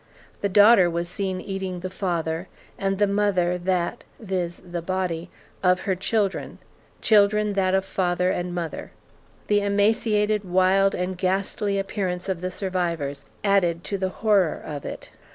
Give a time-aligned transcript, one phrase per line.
[0.39, 4.59] The daughter was seen eating the father; and the mother, that [viz.
[4.61, 5.29] body]
[5.61, 6.57] of her children;
[7.03, 8.89] children, that of father and mother.
[9.45, 15.11] The emaciated, wild, and ghastly appearance of the survivors added to the horror of it.